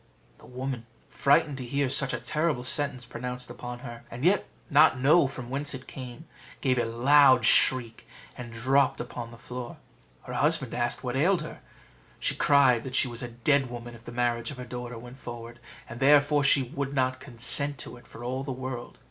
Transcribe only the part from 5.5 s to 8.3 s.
whence it came, gave a loud shriek,